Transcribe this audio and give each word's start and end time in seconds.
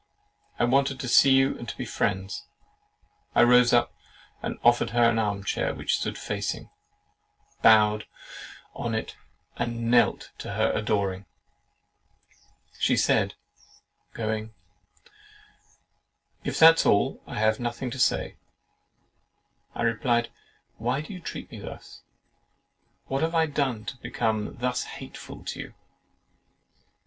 I 0.57 0.63
wanted 0.63 0.99
to 1.01 1.07
see 1.07 1.29
you 1.29 1.55
and 1.59 1.71
be 1.77 1.85
friends." 1.85 2.47
I 3.35 3.43
rose 3.43 3.71
up, 3.71 3.93
offered 4.63 4.89
her 4.97 5.07
an 5.11 5.19
arm 5.19 5.43
chair 5.43 5.75
which 5.75 5.97
stood 5.99 6.17
facing, 6.17 6.71
bowed 7.61 8.07
on 8.73 8.95
it, 8.95 9.15
and 9.57 9.91
knelt 9.91 10.31
to 10.39 10.53
her 10.53 10.71
adoring. 10.71 11.27
She 12.79 12.97
said 12.97 13.35
(going) 14.15 14.55
"If 16.43 16.57
that's 16.57 16.83
all, 16.83 17.21
I 17.27 17.35
have 17.35 17.59
nothing 17.59 17.91
to 17.91 17.99
say." 17.99 18.37
I 19.75 19.83
replied, 19.83 20.31
"Why 20.77 21.01
do 21.01 21.13
you 21.13 21.19
treat 21.19 21.51
me 21.51 21.59
thus? 21.59 22.01
What 23.05 23.21
have 23.21 23.35
I 23.35 23.45
done 23.45 23.85
to 23.85 23.97
become 23.97 24.57
thus 24.57 24.83
hateful 24.97 25.43
to 25.43 25.59
you?" 25.59 25.73